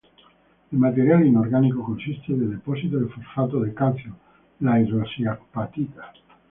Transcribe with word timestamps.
El 0.71 0.79
material 0.79 1.27
inorgánico 1.27 1.83
consiste 1.83 2.33
de 2.33 2.47
depósito 2.47 2.97
de 2.99 3.05
fosfato 3.05 3.59
de 3.59 3.71
calcio, 3.71 4.15
la 4.61 4.79
hidroxiapatita. 4.79 6.11